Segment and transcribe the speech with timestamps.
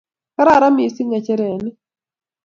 [0.35, 1.71] kararan mising ng'echere ni